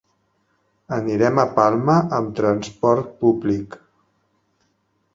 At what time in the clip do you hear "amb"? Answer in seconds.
2.21-2.33